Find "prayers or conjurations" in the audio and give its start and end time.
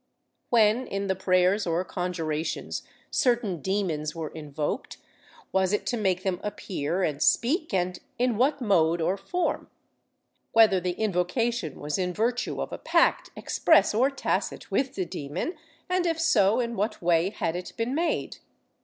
1.15-2.81